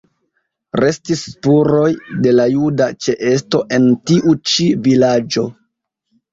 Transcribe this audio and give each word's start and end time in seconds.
Restis 0.79 1.21
spuroj 1.33 1.83
de 2.25 2.33
la 2.39 2.47
juda 2.55 2.89
ĉeesto 3.07 3.63
en 3.79 3.89
tiu 4.13 4.37
ĉi 4.55 4.69
vilaĝo. 4.91 5.49